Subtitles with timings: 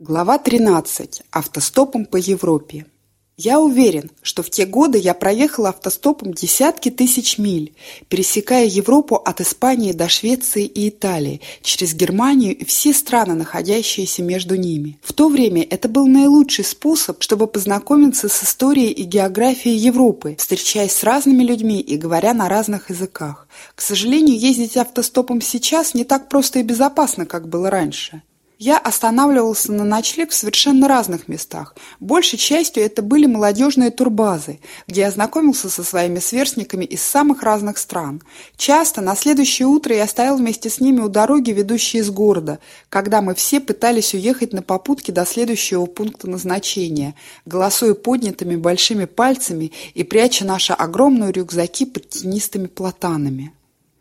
[0.00, 1.22] Глава 13.
[1.32, 2.86] Автостопом по Европе.
[3.36, 7.74] Я уверен, что в те годы я проехал автостопом десятки тысяч миль,
[8.08, 14.54] пересекая Европу от Испании до Швеции и Италии, через Германию и все страны, находящиеся между
[14.54, 15.00] ними.
[15.02, 20.92] В то время это был наилучший способ, чтобы познакомиться с историей и географией Европы, встречаясь
[20.92, 23.48] с разными людьми и говоря на разных языках.
[23.74, 28.22] К сожалению, ездить автостопом сейчас не так просто и безопасно, как было раньше.
[28.60, 31.76] Я останавливался на ночлег в совершенно разных местах.
[32.00, 34.58] Большей частью это были молодежные турбазы,
[34.88, 38.20] где я знакомился со своими сверстниками из самых разных стран.
[38.56, 42.58] Часто на следующее утро я стоял вместе с ними у дороги, ведущей из города,
[42.88, 47.14] когда мы все пытались уехать на попутке до следующего пункта назначения,
[47.46, 53.52] голосуя поднятыми большими пальцами и пряча наши огромные рюкзаки под тенистыми платанами.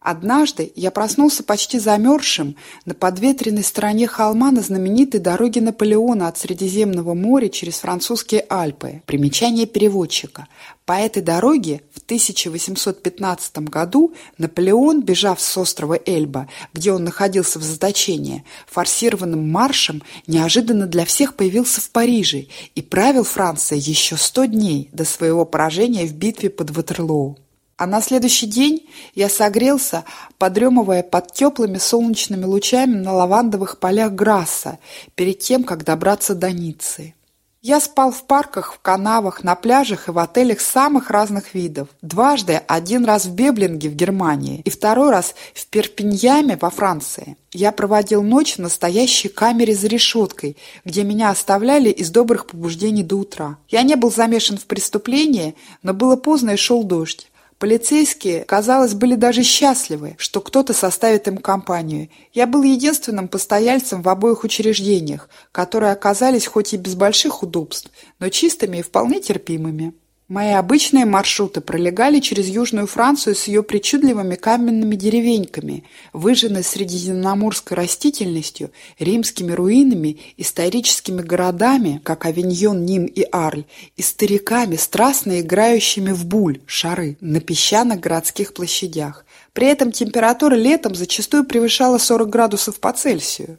[0.00, 7.12] Однажды я проснулся почти замерзшим на подветренной стороне холма на знаменитой дороге Наполеона от Средиземного
[7.12, 9.02] моря через французские Альпы.
[9.04, 10.48] Примечание переводчика.
[10.86, 17.62] По этой дороге в 1815 году Наполеон, бежав с острова Эльба, где он находился в
[17.62, 24.88] заточении, форсированным маршем неожиданно для всех появился в Париже и правил Францией еще сто дней
[24.92, 27.36] до своего поражения в битве под Ватерлоу.
[27.80, 30.04] А на следующий день я согрелся,
[30.36, 34.78] подремывая под теплыми солнечными лучами на лавандовых полях Грасса,
[35.14, 37.14] перед тем, как добраться до Ниццы.
[37.62, 41.88] Я спал в парках, в канавах, на пляжах и в отелях самых разных видов.
[42.02, 47.38] Дважды, один раз в Беблинге в Германии и второй раз в Перпиньяме во Франции.
[47.52, 53.16] Я проводил ночь в настоящей камере за решеткой, где меня оставляли из добрых побуждений до
[53.16, 53.56] утра.
[53.68, 57.29] Я не был замешан в преступлении, но было поздно и шел дождь.
[57.60, 62.08] Полицейские, казалось, были даже счастливы, что кто-то составит им компанию.
[62.32, 68.30] Я был единственным постояльцем в обоих учреждениях, которые оказались хоть и без больших удобств, но
[68.30, 69.92] чистыми и вполне терпимыми.
[70.30, 75.82] Мои обычные маршруты пролегали через Южную Францию с ее причудливыми каменными деревеньками,
[76.12, 83.64] выжженной средиземноморской растительностью, римскими руинами, историческими городами, как Авиньон, Ним и Арль,
[83.96, 89.24] и стариками, страстно играющими в буль, шары, на песчаных городских площадях.
[89.52, 93.58] При этом температура летом зачастую превышала 40 градусов по Цельсию.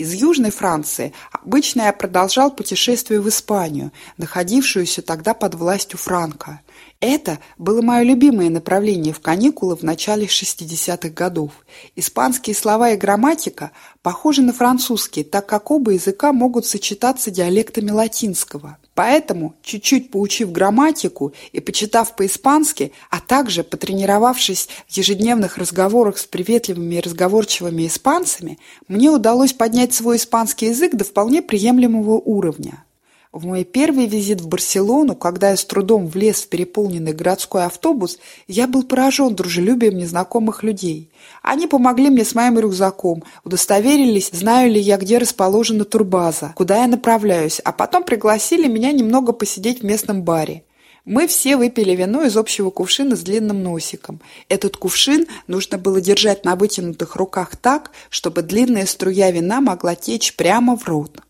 [0.00, 6.62] Из Южной Франции обычно я продолжал путешествие в Испанию, находившуюся тогда под властью Франка.
[7.00, 11.50] Это было мое любимое направление в каникулы в начале 60-х годов.
[11.96, 18.78] Испанские слова и грамматика похожи на французские, так как оба языка могут сочетаться диалектами латинского.
[18.94, 26.96] Поэтому, чуть-чуть поучив грамматику и почитав по-испански, а также потренировавшись в ежедневных разговорах с приветливыми
[26.96, 28.58] и разговорчивыми испанцами,
[28.88, 32.84] мне удалось поднять свой испанский язык до вполне приемлемого уровня.
[33.32, 38.18] В мой первый визит в Барселону, когда я с трудом влез в переполненный городской автобус,
[38.48, 41.12] я был поражен дружелюбием незнакомых людей.
[41.40, 46.88] Они помогли мне с моим рюкзаком, удостоверились, знаю ли я, где расположена турбаза, куда я
[46.88, 50.64] направляюсь, а потом пригласили меня немного посидеть в местном баре.
[51.04, 54.20] Мы все выпили вино из общего кувшина с длинным носиком.
[54.48, 60.34] Этот кувшин нужно было держать на вытянутых руках так, чтобы длинная струя вина могла течь
[60.34, 61.20] прямо в рот.